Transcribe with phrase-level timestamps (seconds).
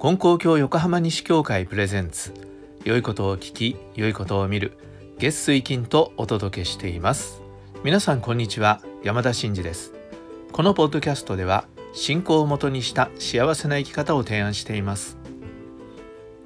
[0.00, 2.32] 金光教横浜西教会プレゼンツ。
[2.86, 4.78] 良いことを聞き良いことを見る。
[5.18, 7.42] 月水金とお届けしています。
[7.84, 8.80] 皆さんこんにちは。
[9.04, 9.92] 山田真嗣です。
[10.52, 15.18] このポッドキャストでは信仰をもとにした幸せな生き方を提案しています。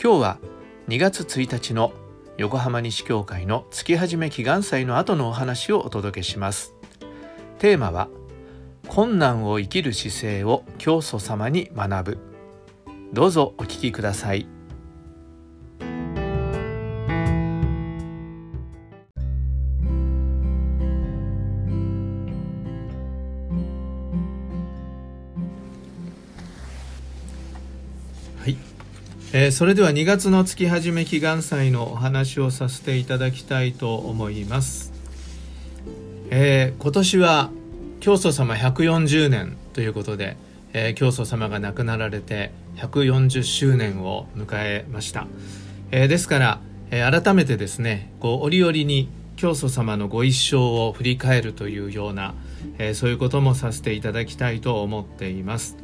[0.02, 0.38] 今日は
[0.88, 1.92] 2月1日の
[2.36, 6.74] 横浜西教会の月始め祈願祭の後のお話をお届けします。
[7.60, 8.08] テーマは
[8.88, 12.33] 困難を生きる姿勢を教祖様に学ぶ。
[13.14, 14.48] どうぞお聞きください。
[28.40, 28.56] はい、
[29.32, 34.92] えー、それでは2月の月始め祈願祭のお話をさせていただきたいと思います、
[36.30, 37.50] えー、今年は
[38.00, 40.36] 教祖様140年ということで
[40.74, 45.26] えー、教祖様が亡くなられて140周年を迎えました、
[45.92, 52.34] えー、ですから、えー、改めてですねこう折々に教祖様のご一生を振り返るというような、
[52.78, 55.76] えー、そういうこともさせていただきたいと思っています。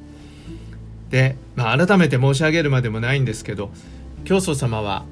[1.08, 3.70] で、まあ、改めて申し上げるまでもないんですけど
[4.24, 5.04] 教祖様は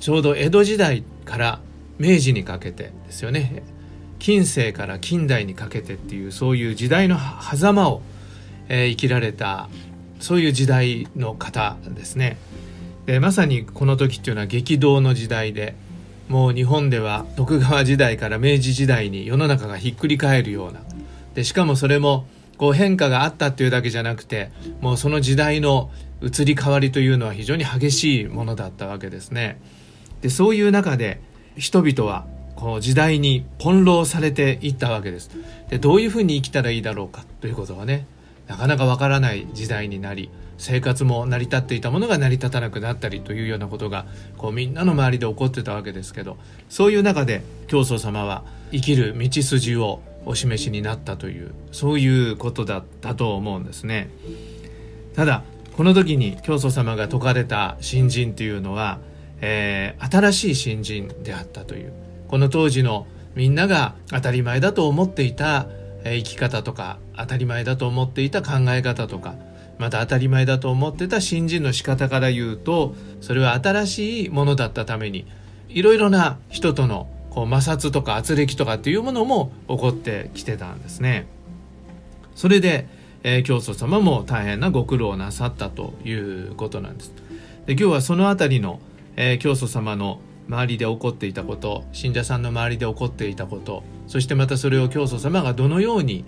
[0.00, 1.60] ちょうど江戸時代から
[1.98, 3.62] 明治にかけてですよね。
[4.18, 8.02] 近世から近代にかけてっていうそういう時代の狭間を
[8.72, 9.68] えー、生きられた
[10.18, 12.38] そういう時代の方ですね
[13.04, 15.76] でまさにこの時っていうのは激動の時代で
[16.28, 20.80] もう日本では徳川時代から明治時代に世の中がひっくり返るような
[21.34, 25.90] でしかもそれもこう変化があったっていうだけじゃなくてもうその時代の
[26.22, 29.60] 移り変わりというのは非常に激しいものだったわけですね。
[30.20, 31.20] でそういう中で
[31.56, 35.30] 人々はこの時代に翻弄されていったわけです。
[35.68, 38.06] でどういうふうに生きたらいいだろうかということはね
[38.46, 46.36] なかなかわからない時代になり生活も成り立っていたものが成り立たなくなったりというようなことがこうみんなの周りで起こってたわけですけど
[46.68, 54.08] そういう中で教祖様は生きる道筋をお示しになったというそういうことだったと思うんですね。
[55.16, 55.42] ただ
[55.76, 59.00] この時に教祖様が説かれた新人というのは、
[59.40, 61.92] えー、新しい新人であったという
[62.28, 65.66] この当時のみんなが当たり前だと思っていた
[66.04, 69.34] 生き方とか当たり前だと思っていた考え方とか
[69.78, 75.26] また当たり前だと思ってた信心の仕方から言うとそれは新しいものだったために
[75.68, 81.26] いろいろな人とのこう摩擦とか圧力とかっていうものも起こってきてたんですね。
[82.34, 82.86] それで、
[83.22, 87.12] えー、教祖様も大変なご苦労をなさったということなんです。
[87.64, 88.80] で今日はその辺りの、
[89.16, 96.24] えー、教祖様の周りで起こっていたこと信者さんの周りで起こっていたことそしてまたそれを教祖様がどのように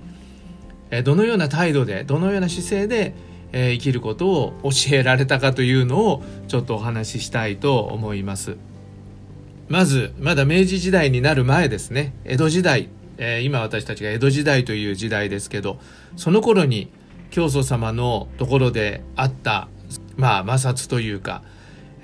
[1.03, 3.15] どのような態度でどのような姿勢で
[3.53, 8.57] 生きることを教えられたかというのをちょっとお話ししたいと思います。
[9.69, 12.15] まずまだ明治時代になる前ですね。
[12.25, 12.89] 江戸時代
[13.43, 15.79] 今私たちが江戸時代という時代ですけど
[16.17, 16.91] その頃に
[17.31, 19.69] 教祖様のところであった
[20.17, 21.43] まあ摩擦というか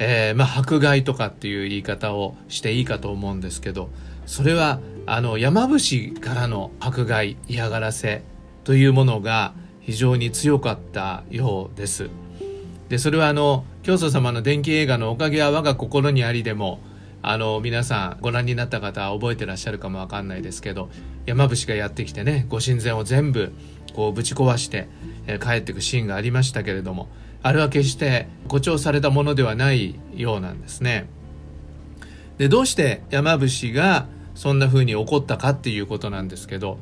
[0.02, 3.90] えー、まあ、迫害とかっていう言い方をしていいかと思うんですけど
[4.24, 8.22] それはあの山伏からの迫害嫌がらせ
[8.70, 12.08] というものが非常に強かったようです。
[12.88, 16.78] でそれはあの教祖様の電気映画の「おかげは我が心にあり」でも
[17.20, 20.88] あの皆さんご覧になった方は覚えてらっしゃるかもわかんないですけど
[21.26, 23.53] 山伏がやってきてねご神前を全部
[23.92, 24.87] こうぶち壊して、
[25.26, 27.08] え、帰ってくシーンがありましたけれども
[27.42, 31.08] あれは決して誇張されたものではないようなんですね。
[32.38, 34.06] でどうして山伏が
[34.37, 36.78] そんな風に起こったかっていうことなんですけど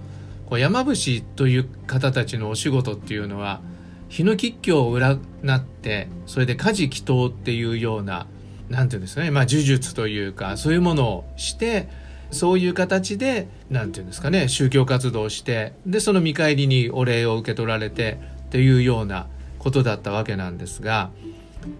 [0.48, 3.60] こう山伏という方たちのお仕事っていうのは
[4.08, 5.18] 日の吉凶を占
[5.54, 8.26] ってそれで家事祈祷っていうような
[8.70, 11.90] 何て言うんですかねまあ呪術というかそういうものをして
[12.30, 19.26] そういう形で何て言うんですかね宗教活動をしてでその見返りにお礼を受け取られてっていうような
[19.58, 21.10] ことだったわけなんですが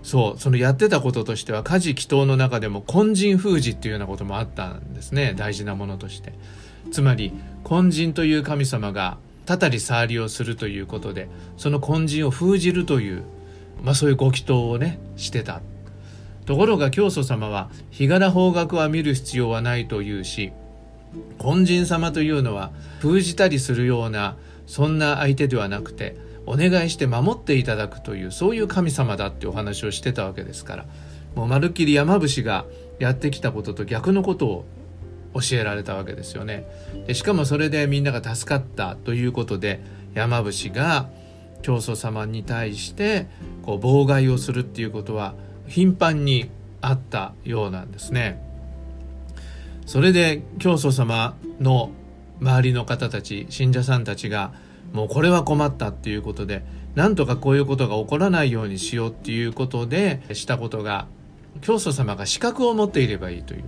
[0.02, 6.34] そうそのやってたこととしては家事祈祷の中でも根人封じっていうようなこともあったんですね大事なものとして。
[6.90, 7.32] つまり
[7.70, 13.25] 根人という神様がたたり触りをするということでその根人を封じるという、
[13.82, 15.61] まあ、そういうご祈祷をねしてた。
[16.47, 20.50] ところが教祖様は日柄方角は見る必要はないというし
[21.38, 22.70] 根人様というのは
[23.00, 24.37] 封じたりするような
[24.67, 26.17] そんな相手ではなくて
[26.47, 30.87] お願いして守っていただくというそういう神様だってお話をしてたわけですから
[31.35, 32.65] もうまるっきり山伏が
[32.99, 34.65] やってきたことと逆のことを
[35.34, 36.66] 教えられたわけですよね
[37.06, 39.80] でしかもそれでみんなが助かったということで
[40.14, 41.08] 山伏が
[41.62, 43.26] 教祖様に対して
[43.62, 45.34] こう妨害をするっていうことは
[45.66, 48.42] 頻繁にあったようなんですね。
[49.86, 51.90] それで教祖様の
[52.40, 54.52] 周りの方たち信者さんたちが
[54.92, 56.62] もうこれは困ったっていうことで
[56.94, 61.06] なんとかこういうことが起こらないようにしようっていうことでしたことが
[61.62, 63.64] 教祖様が資格を持っていればいいという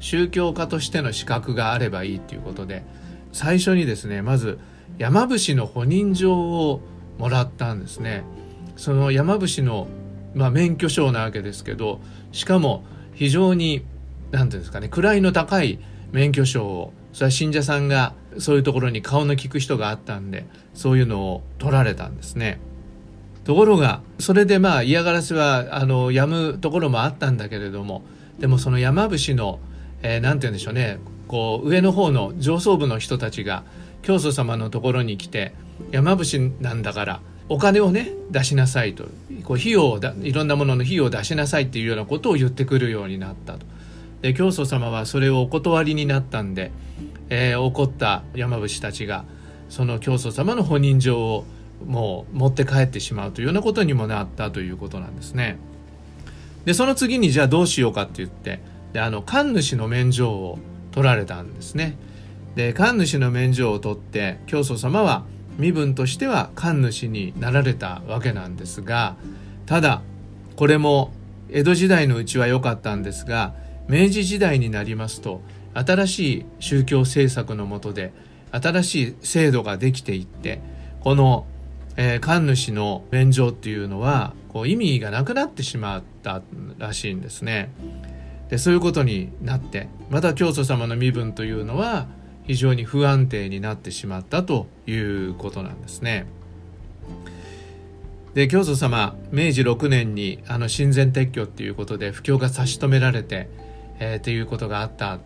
[0.00, 2.84] 宗教家としての資格があればいいということで
[3.32, 4.58] 最初にですねまず
[4.98, 6.80] 山伏の保認状を
[7.18, 8.24] もらったんですね。
[8.76, 9.86] その山伏の、
[10.34, 12.00] まあ、免許証なわけですけど
[12.32, 12.82] しかも
[13.14, 13.84] 非常に
[14.30, 15.78] 何ていうんですかね位の高い
[16.12, 22.58] 免許証をそれは信者さんがそういうところに顔の利く人があったんでそういうのを取られたんですね。
[23.44, 28.02] ところがそれでまあ嫌がらせはあのやむところもあったんだけれども
[28.38, 29.60] でもその山伏の、
[30.02, 30.98] えー、て言うんでしょうね
[31.28, 33.64] こう上の方の上層部の人たちが
[34.02, 35.54] 教祖様のところに来て
[35.90, 39.04] 山伏なんだからお金をね出しなさいと
[39.44, 43.66] こう費用をだいろんなものの費用を出しなさいっていうようなことを言ってくるようになったと。
[44.22, 46.70] で教祖様はそれをお断りになったんで、
[47.30, 49.24] えー、怒った山伏たちが
[49.68, 51.44] その教祖様の本人状を
[51.86, 55.58] もう持って帰ってしまうというようなことにもなったということなんですね。
[56.64, 58.60] でその次にじゃあどうしようかって言って
[58.92, 60.58] であの神主の免状を
[60.92, 61.96] 取られたんですね。
[62.54, 65.24] で神主の免状を取って教祖様は
[65.56, 69.16] 身分としては神主になられたわけなんですが
[69.66, 70.02] ただ
[70.56, 71.12] これも
[71.48, 73.54] 江戸時代のうちは良かったんですが
[73.88, 75.42] 明治時代になりますと
[75.74, 78.12] 新しい宗教政策のもとで
[78.50, 80.60] 新しい制度ができていって
[81.00, 81.46] この、
[81.96, 86.42] えー、神主の免状っていうのはこう意味がなくなってしまった
[86.78, 87.70] らしいんですね。
[88.50, 92.06] でそういうことになってまた教祖様の身分というのは
[92.44, 96.26] 非常に不安定になってしまったということなんですね。
[98.34, 103.48] で教祖様明治6年にあの親善撤去っていうことで布教が差し止められて
[104.00, 105.20] えー、っていうことがあった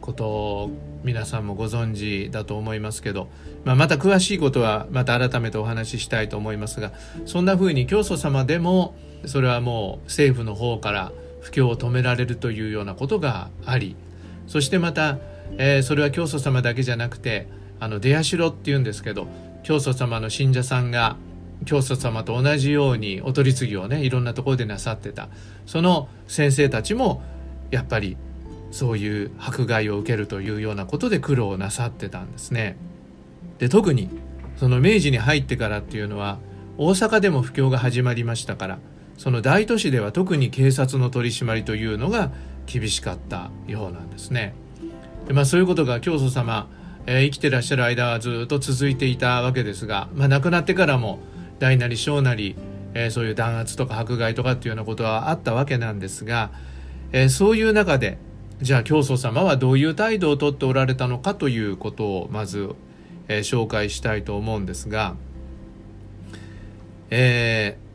[0.00, 0.70] ことを
[1.02, 3.28] 皆さんもご存知だと思いますけど、
[3.64, 6.92] まあ、また詳しいことはまた改めてお話ししたいと思いますが
[7.26, 8.94] そんな風に教祖様でも
[9.26, 13.96] それはもう政府の方から布教を止められるというようなことがあり
[14.46, 15.18] そしてまた、
[15.58, 17.48] えー、それは教祖様だけじゃなくて
[17.78, 19.26] あの出社っていうんですけど
[19.62, 21.16] 教祖様の信者さんが
[21.64, 25.28] 教祖様と同じようにお取り次ぎをねいろんなところでなさってた
[25.66, 27.22] その先生たちも
[27.70, 28.16] やっぱり
[28.70, 32.76] そういう迫害を受けるというようなことで苦労をなさってたんですね。
[33.58, 34.08] で特に
[34.56, 36.38] その明治に入ってからっていうのは
[36.78, 38.78] 大阪でも布教が始まりましたから
[39.20, 42.32] その大都市では特に警察の取り締まりというのが
[42.64, 44.54] 厳しかったようなんですね。
[45.28, 46.68] でまあ、そういうことが教祖様、
[47.06, 51.20] えー、生きてらっしゃる間はずっと続いていたわけですが、まあ、亡くなってからも
[51.58, 52.56] 大なり小なり、
[52.94, 56.50] えー、そういう弾圧とか迫害とかっていうようなことはあったわけなんですが
[57.12, 58.18] えー、そういう中で
[58.60, 62.74] じゃあ教祖様はどういう態度をとっておられたのかということをまず、
[63.28, 65.16] えー、紹介したいと思うんですが、
[67.10, 67.89] えー、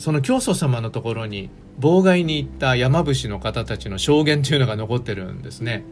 [0.00, 5.84] その教祖様のところに妨害に行った山伏の方たちの証言というのが残ってるんですね。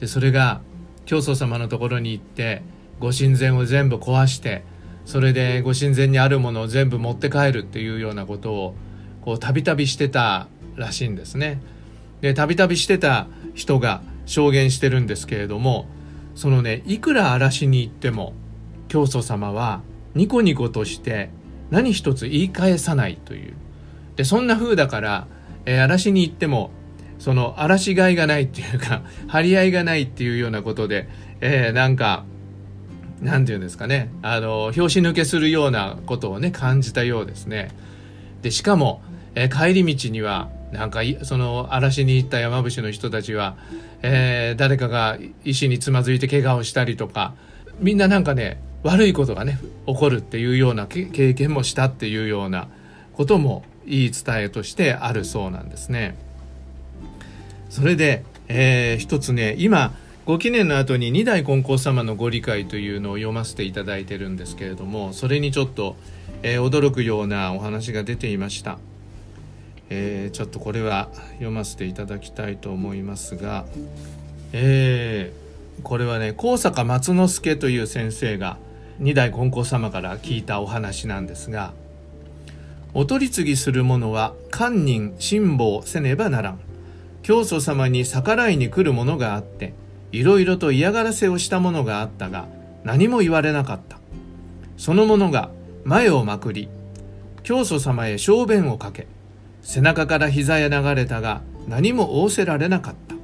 [0.00, 0.60] でそれが
[1.06, 2.62] 教祖様のところに行って
[2.98, 4.64] ご神前を全部壊して
[5.04, 8.74] それでご神前にあるものを全部持って帰るっていうようなことを
[9.22, 11.62] こうたびたびしてたらしいんですね。
[12.22, 15.86] でたびたびしてた人が証言してるんですけれども
[16.34, 18.32] そのねいくら荒らしに行っても
[18.88, 19.82] 教祖様は
[20.16, 21.30] ニコニコとして
[21.74, 23.54] 何一つ言い返さないという。
[24.14, 25.26] でそんな風だから、
[25.66, 26.70] えー、荒らしに行っても
[27.18, 31.08] その荒らしがいがないっていうか 張り合いがないっていうようなことで、
[31.40, 32.24] えー、なんか
[33.20, 34.10] なんていうんですかね。
[34.22, 37.70] あの拍子抜けするようなことをね感じたようですね。
[38.42, 39.02] でしかも、
[39.34, 43.56] えー、帰り道にはなんかその嵐に行った山伏の人たちは、
[44.02, 47.34] えー、誰かが石につまずいて怪我をしたりとか
[47.80, 52.68] みんななんかね悪いことがね起こるっていうような経験もしたっていうような
[53.14, 56.16] ことも言い伝えとしてあるそうなんですね。
[57.70, 59.94] それで、えー、一つね今
[60.26, 65.96] ご記念の後に二代金光様のご理解というのを読ませていただいてるんですけれどもそれにちょっと、
[66.42, 68.78] えー、驚くようなお話が出ていました。
[69.90, 73.66] えー、ちょっとこれは読ませていただきたいと思いますが、
[74.52, 78.56] えー、これはね高坂松之助という先生が
[78.98, 81.72] 二代金光様から聞いたお話なんですが
[82.94, 86.60] 「お取り次ぎする者は堪忍辛抱せねばならん」
[87.22, 89.74] 「教祖様に逆らいに来るものがあって
[90.12, 92.46] いろいろと嫌がらせをしたものがあったが
[92.84, 93.98] 何も言われなかった」
[94.76, 95.50] 「その者が
[95.84, 96.68] 前をまくり
[97.42, 99.06] 教祖様へ小便をかけ
[99.62, 103.14] 背中から膝へ流れたが何も仰せられなかった。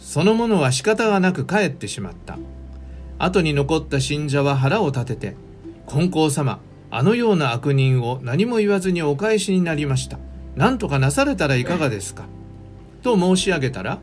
[0.00, 2.36] その者は仕方がなく帰ってしまった。
[3.22, 5.36] 後に残った信者は腹を立てて
[5.86, 6.58] 金光様
[6.90, 10.18] あのような悪人を何も言わずにお返しになりました。
[10.56, 12.24] 何とかなされたらいかがですか？
[13.02, 14.00] と申し上げたら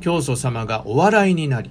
[0.00, 1.70] 教祖様がお笑いになり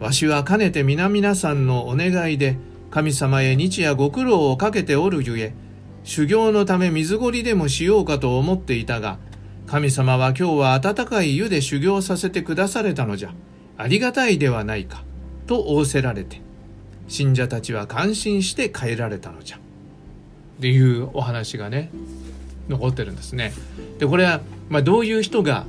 [0.00, 2.56] わしはかねて皆々さんのお願いで
[2.90, 5.54] 神様へ日夜ご苦労をかけておるゆえ
[6.02, 9.18] 修行のため水ごりでもしようかと思っていたが
[9.66, 13.34] 神様は今日は温かい湯で修行させてくだされたのじゃ。
[13.76, 15.02] ありがたいではないか。
[15.46, 16.40] と仰せられて
[17.08, 19.60] 信者たちは感心して帰られたのじゃっ
[20.60, 21.90] ていうお話がね
[22.68, 23.52] 残ってるんですね。
[23.98, 25.66] でこれは、まあ、どういう人が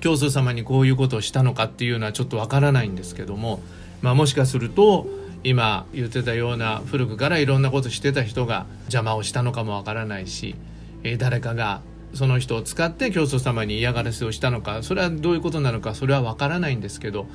[0.00, 3.60] 教祖様にこういうことをしたのかっていうのはちょっとわからないんですけども、
[4.00, 5.06] まあ、もしかすると
[5.44, 10.54] 今言ってたような古くからいろんなことしてた人が邪魔をしたのかもわからないし、
[11.18, 11.82] 誰かが
[12.14, 17.26] その人を使って教祖様に嫌がらせをしたのかそれはどういうことなのかそれはわからないんですけど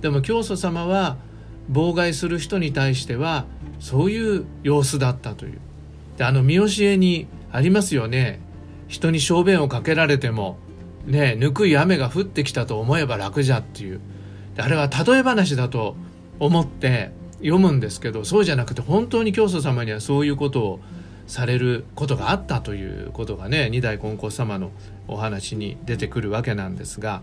[0.00, 1.16] でも教祖様は
[1.70, 3.44] 妨害する人に対しては
[3.78, 5.58] そういう様子だったという。
[6.16, 8.40] であの見教えにありますよね。
[8.88, 10.58] 人に小便をかけられても
[11.06, 14.00] ねぬくい雨が降ってきたと思えば楽じゃっていう。
[14.58, 15.96] あれは例え話だと
[16.38, 20.80] 思って読むんですけどそうじゃなくて本当に教祖様にはそういうことを
[21.32, 24.70] されることがあったということがね二代金光様の
[25.08, 27.22] お話に出てくるわけなんですが、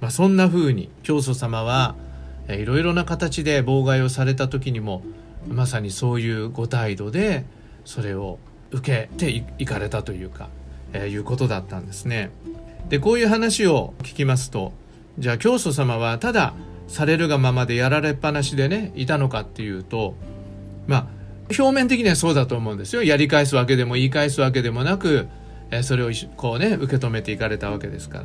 [0.00, 1.96] まあ、そんな風に教祖様は
[2.48, 5.02] いろいろな形で妨害をされた時にも
[5.48, 7.44] まさにそういうご態度で
[7.84, 8.38] それを
[8.70, 10.48] 受けていかれたというか、
[10.92, 12.30] えー、いうことだったんですね。
[12.90, 14.72] でこういう話を聞きますと
[15.18, 16.54] じゃあ教祖様はただ
[16.86, 20.14] されるがままでやられっぱなしでねいたのかっていうと
[20.86, 21.21] まあ
[21.58, 23.02] 表面的にはそうだと思うんですよ。
[23.02, 25.28] やり返すわけでも言い返すわけでもなく、
[25.70, 28.24] え、それをこうね受け止めていかれたわけですから。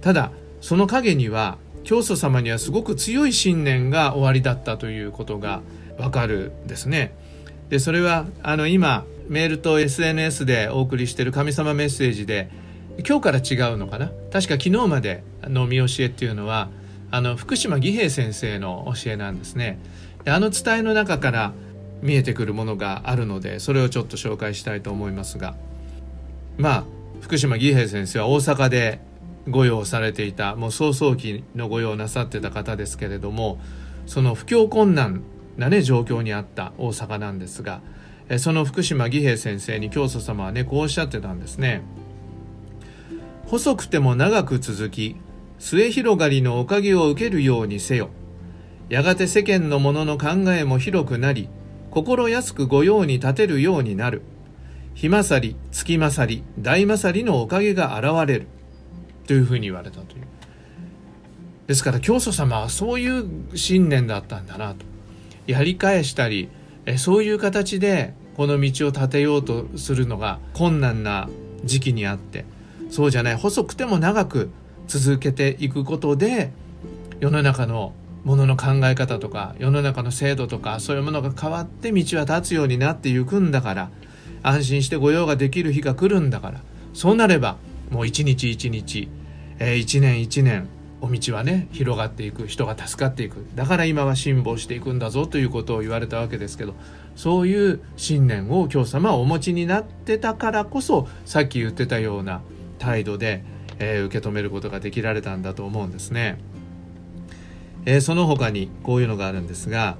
[0.00, 0.30] ただ
[0.60, 5.62] その陰には教祖様にはすごく強い信念が終わりだったということが
[5.98, 7.14] わかるんですね。
[7.70, 12.50] でそれはあの今メールと SNS でお送りしてる神様メッセージで
[13.06, 14.06] 今日から違うのかな？
[14.32, 16.68] 確か昨日までの見教えっていうのは
[17.10, 19.78] あの福島義平先生の教えなんですね。
[20.24, 21.52] であの伝えの中から
[22.02, 25.56] 見えてくるものがあるのでそれをちょっと紹介したいと思いますが。
[26.56, 26.84] まあ
[27.20, 29.00] 福島義平先生は大阪で
[29.48, 33.58] 御用されていたもう早々期の御用なさってた方ですけれども
[34.06, 35.22] その不況困難
[35.56, 37.80] なね状況にあった大阪なんですが
[38.38, 41.82] その福島義平先生に教祖様はねこうおっしゃってたんですね。
[43.46, 45.16] 細くても長く続き
[45.58, 48.10] 末広がりのおかげを受けるようにせよ。
[48.90, 51.48] やがて世間の者の考えも広くなり
[51.98, 54.22] 心安く御用に立てるようになる。
[54.94, 58.46] 日勝り月勝り大勝りのおかげが現れる。
[59.26, 60.22] というふうに言われたという。
[61.66, 63.26] ですから教祖様はそういう
[63.56, 64.86] 信念だったんだなと。
[65.48, 66.50] やり返したり
[66.98, 71.28] そういう形でこの道を立てようとするのが困難な
[71.64, 72.44] 時期にあって
[72.90, 73.34] そうじゃない。
[73.34, 74.50] 細くても長く
[74.86, 76.52] 続けていくことで
[77.18, 77.92] 世の中の
[78.28, 83.90] ものの考え方とか世の中の制度とかそういうものが変わって道は立つようになっていくんだから
[84.42, 86.60] 安心して御用ができる日が来るんだから
[86.92, 87.56] そうなれば
[87.88, 89.08] もう一日一日、
[89.58, 90.68] えー、一年一年
[91.00, 96.74] お道はね広がっていく人が助かっていくだから今は辛抱していくんだぞということを言われたわけですけど
[97.16, 102.42] そういう信念を今日様はお持ちになってたからこそさっき言ってたような
[102.78, 103.42] 態度で、
[103.78, 106.38] えー、受け止めることができられたんだと思うんですね。
[107.88, 109.96] えー、その他にこういうのがあるんですが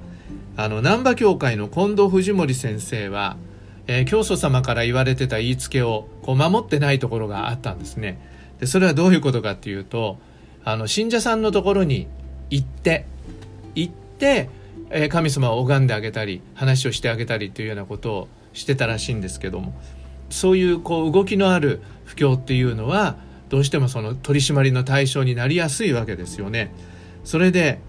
[0.55, 3.35] あの難波教会の近藤藤森先生は、
[3.87, 8.19] えー、教祖様から言われてた言いつけをこう守ってないところがあったんですね。
[8.59, 10.19] でそれはどういうことかっていうと
[10.63, 12.07] あの信者さんのところに
[12.51, 13.07] 行って
[13.73, 14.49] 行って、
[14.91, 19.73] えー、神様を拝んであげたり話をしてあげたりというようなことをしてたらしいんですけども
[20.29, 23.15] そういうこう動きのある布教っていうのは
[23.47, 26.71] どうしてもその取り締まりの対象になりやすいわけですよね。
[27.23, 27.79] それで、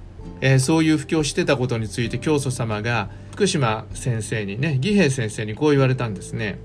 [0.41, 6.59] えー、そういう布教してたことについて教祖様が福島先生にね義平先生にこう言われたんですね。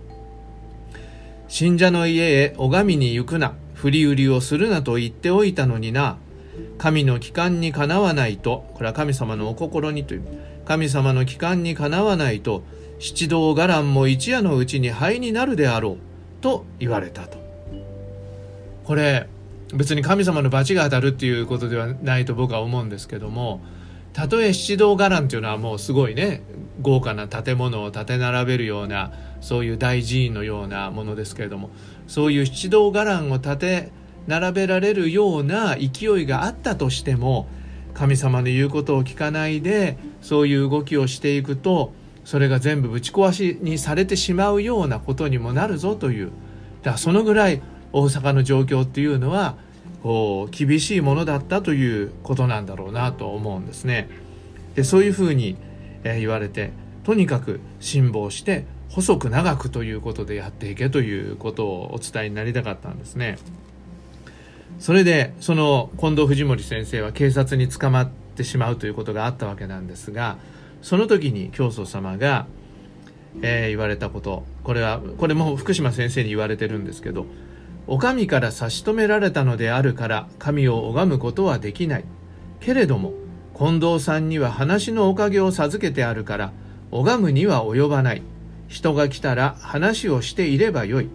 [1.47, 3.53] 信者の家へ拝みに行くな。
[3.75, 6.17] 振り売りをするなと言っておいたのにな。
[6.77, 8.65] 神の帰還にかなわないと。
[8.73, 10.23] これは神様のお心にという。
[10.65, 12.63] 神様の帰還にかなわないと。
[12.99, 15.97] 七道伽藍も一夜のうちに灰になるであろう。
[16.41, 17.37] と言われたと。
[18.85, 19.27] これ
[19.73, 23.61] 別に神様の罰が当たるっていうことではないと僕は思うんですけども
[24.13, 26.41] たとえ七道伽藍っていうのはもうすごいね
[26.81, 31.69] 豪華な建物を建て並べるようなそういう大寺院のようなものですけれども
[32.07, 33.91] そういう七道伽藍を建て
[34.27, 37.47] 並べられるような勢いがあったとしても
[37.93, 41.93] 神様の言うことを聞かないでそういう動きをしていくと
[42.23, 46.31] それが全部ぶち壊しにされてしまうようなことにもなるぞという。
[46.81, 47.61] だからそのぐらい
[47.95, 49.55] 大阪の状況っていうのは
[50.03, 54.09] こう厳しいものだったということなんだろうなと思うんですね。
[54.75, 55.55] でそういうふうに、
[56.03, 56.71] え言われて
[57.05, 63.37] とにかく辛抱して細く長くということでやっていけということをお伝えになりたかったんですね。
[64.77, 70.37] それでその近藤藤森先生は警察に捕まってしまうということがあったわけなんですが
[70.81, 72.45] その時に教祖様が、
[73.41, 77.25] えー、言われたことこれはこれも福島先生に言われてるんですけど
[77.87, 82.05] お上から差し止められたのであるから神を拝むことはできない。
[82.59, 83.13] けれども
[83.57, 86.51] 近藤さんには話のおかげを授けてあるから
[86.91, 88.21] 拝むには及ばない。
[88.67, 91.09] 人が来たら話をしていればよい。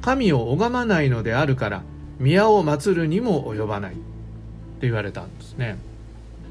[0.00, 1.82] 神を拝まないのであるから
[2.18, 3.94] 宮を祀るにも及ばない。
[3.94, 4.00] と
[4.82, 5.76] 言われたんですね。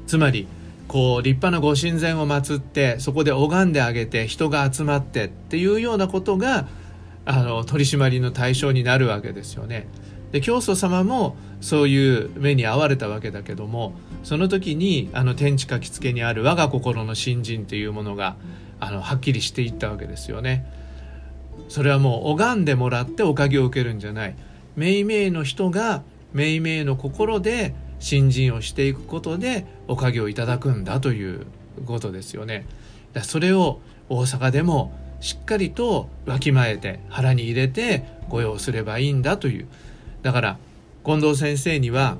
[0.06, 0.46] つまり
[0.86, 6.68] こう立派なご神前を祀ってそこで拝んであげて人が集まってっていうようなことが
[7.26, 9.86] あの取り締まりの対象になるわけですよね。
[10.32, 13.92] で教祖様もそういう目に遭われたわけだけども
[14.24, 18.36] その時にあの天地書きつけにある我が心の信心というものが
[18.80, 20.66] あのはっきりしていったわけですよね。
[21.68, 24.36] それはもう拝んでもらっておかげを受けるんじゃない。
[24.76, 26.02] めいめいの人が
[26.32, 31.46] めいめいの心で信心をしていくことでおかげをいただくんだという
[31.86, 32.66] ことですよね。
[33.12, 34.92] だそれを大阪でも
[35.24, 39.66] しっかりとわきまえて腹に入れて御用すればいいんだという。
[40.20, 40.58] だから
[41.02, 42.18] 近藤先生には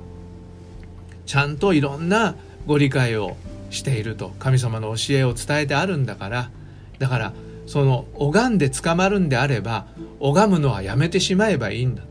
[1.27, 2.35] ちゃんといろんな
[2.65, 3.37] ご理解を
[3.69, 6.49] していると神様の教えを伝えてあるんだから。
[6.97, 7.33] だから
[7.67, 9.85] その拝んで捕まるんであれば
[10.19, 12.01] 拝むのはやめてしまえばいいんだ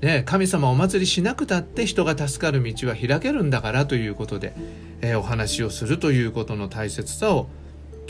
[0.00, 4.52] と、ね、神様お祭りしなくたって人が助かる道は開けるんだからということで、
[5.00, 7.48] えー、お話をするということの大切さを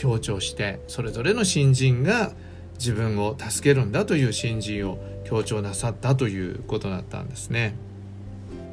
[0.01, 2.31] 強調してそれぞれの新人が
[2.79, 7.75] 自分を助けるんだという新人を強調なさったということだったんですね。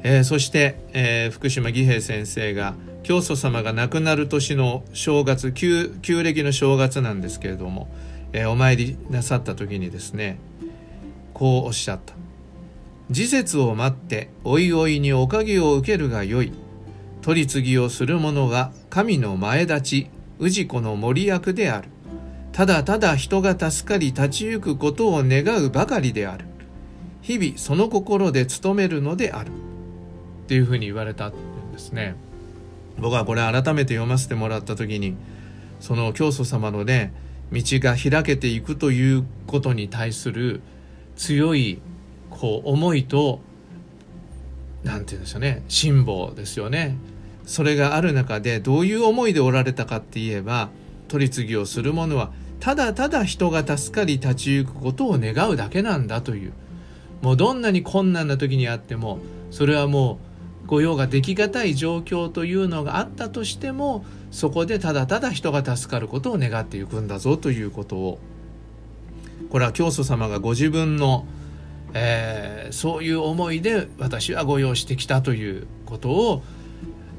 [0.01, 7.87] えー、そして、えー、福島義平先生が教祖様が亡くなる年の正月旧旧暦の正月なんですけれども、
[8.33, 10.39] えー、お参りなさった時にですね
[11.35, 12.15] こうおっしゃった
[13.11, 16.51] 「時節を待っておいおいにおかげを受けるがよい。
[17.21, 20.18] 取り次ぎをする者は神の前立ち。
[20.39, 21.89] 氏子の森役である。
[22.51, 26.45] ただただ人が助かり立ち行くことを願うばかりである。
[27.21, 29.49] 日々その心で努めるのである。
[29.49, 29.51] っ
[30.47, 31.33] ていうふうに言われたん
[31.71, 32.15] ですね。
[32.97, 35.15] 僕はこれ改めて読ませてもらった時に
[35.79, 37.13] その教祖様のね
[37.51, 40.61] 道が開けていくということに対する
[41.15, 41.81] 強い
[42.29, 43.39] こう思いと
[44.83, 46.97] 何て言うんでしょうね辛抱ですよね。
[47.49, 50.69] それがある中でどういう思いでおられたかって言えば
[51.07, 56.53] 取り次ぎをする者はただただ人が助かり立ち行くことを願うだけなんだという。
[57.23, 59.19] もうどんなに困難な時にあっても
[59.51, 60.19] それはも
[60.65, 68.19] う御用ができがたい状況というのがあったとしてもそこでただただ人が助かることを願っていくんだぞということを。
[69.49, 71.25] これは教祖様がご自分の、
[71.95, 76.43] えー、そういう思いで私は御用してきたということを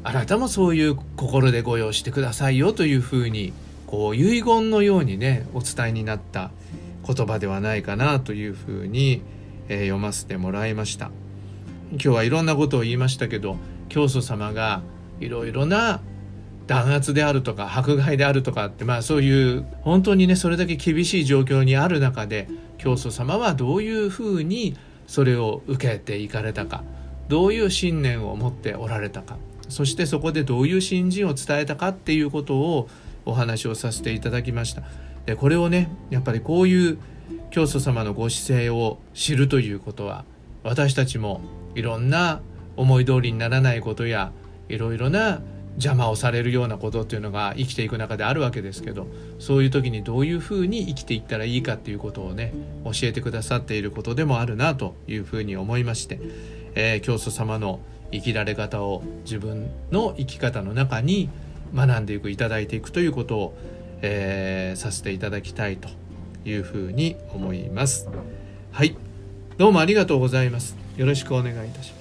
[0.02, 3.52] あなたもそういう心でご用してくださいよというふうに
[3.86, 6.50] こう遺言のようにねお伝えになった
[7.06, 9.22] 言葉ではないかなというふうに、
[9.68, 11.10] えー、読ませてもらいました。
[11.92, 13.56] 今日はいろんなことを言いましたけど
[13.88, 14.82] 教祖様が
[15.18, 16.00] いろいろな
[16.68, 24.76] 弾圧であるとか迫害であるとかってまあそういう本当にねそれだけ厳しい状況にある中で教祖様はどういうふうに
[25.08, 26.84] それを受けていかれたか
[27.28, 29.36] どういう信念を持っておられたか。
[29.70, 32.88] そしてそこでどういう信心を伝えたかっていうことを
[33.24, 34.82] お話をさせていただきました。
[35.26, 36.98] でこれをねやっぱりこういう
[37.50, 40.24] 教祖様のご姿勢を知るということは
[40.62, 41.40] 私たちも
[41.74, 42.40] いろんな
[42.76, 44.32] 思い通りにならないことや
[44.68, 45.40] いろいろな
[45.74, 49.06] 邪魔をされるようなことっていうのが生きていく中であるわけですけど
[49.38, 52.52] そういう時にどういうふうに生きていったらいいかっていうことをね
[52.84, 56.20] 教えてくださっていることでもあるなというふうに思いまして、
[56.74, 57.80] えー、教祖様の
[58.12, 61.28] 生きられ方を自分の生き方の中に
[61.74, 63.58] 学んでいくいただいていくということを、
[64.02, 65.88] えー、させていただきたいと
[66.44, 68.08] いうふうに思います。
[68.72, 68.96] はい
[69.58, 70.76] どうもありがとうございます。
[70.96, 72.00] よろしくお願いいたします。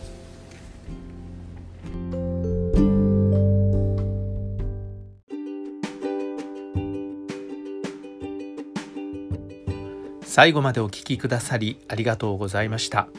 [10.23, 13.09] 最後までお聞きくださりありがとうございました。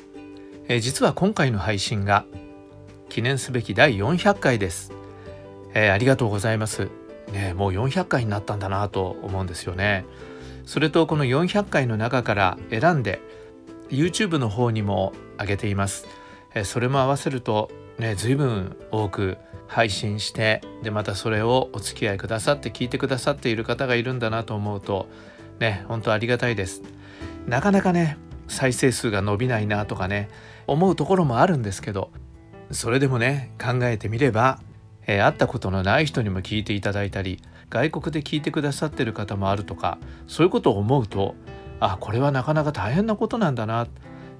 [0.68, 2.24] え実は今回の配信が
[3.10, 4.92] 記念すべき第400回です、
[5.74, 6.88] えー、ありがとうございます。
[7.32, 10.06] ねもう400回になったんだなと思うんですよね。
[10.64, 13.20] それとこの400回の中から選んで
[13.88, 16.06] YouTube の方にも上げています、
[16.54, 25.08] えー、それも合わせるとね随分多く配信してでまたそれをお付き合いくださって聞いてくださっている方がいるんだなと思うと
[25.58, 26.82] ね本当ありがたいです。
[27.46, 30.28] なかなかね再生数が伸びないなとかね
[30.68, 32.12] 思うところもあるんですけど
[32.70, 34.60] それでもね考えてみれば、
[35.06, 41.34] えー、会ったことのない人にも聞いていただいたり外国で聞いてくださってる方もあるとかそういうことを思うと
[41.78, 43.86] あこれはなかなか大変なことなんだな、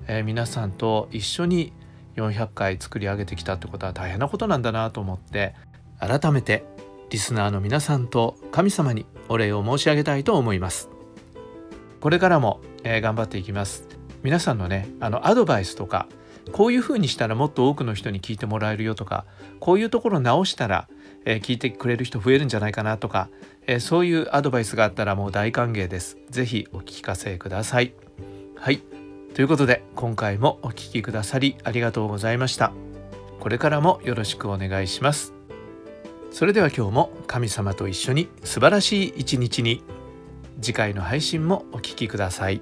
[0.06, 1.72] えー、皆さんと一緒に
[2.16, 5.54] 400回作り上げてきたってことは大変なことなんだなと思って
[5.98, 6.64] 改めて
[7.10, 10.90] リスナーの皆さんと神様にお礼を申し上げたいと思います。
[12.00, 13.84] これからも、えー、頑張っていきます
[14.22, 16.08] 皆さんのねあのアドバイスとか
[16.52, 19.24] こういうふうにしたらもっと多くの人に聞いてもらえるよとか
[19.60, 20.88] こういうところ直したら、
[21.24, 23.28] え、聞いてくれる人増えるんじゃないかなとか、
[23.66, 26.18] え、そういうアドバイスがあったらもう大歓迎です。
[26.30, 27.92] 是非お聞かせください。
[28.56, 28.82] はい。
[29.34, 32.72] ということで今回もお聴きくださりありがとうございました。
[33.38, 35.34] これからもよろしくお願いします。
[36.30, 39.82] それでは今日も神様と一緒に素晴らしい一日に
[40.60, 42.60] 次回の配信もお聴きください。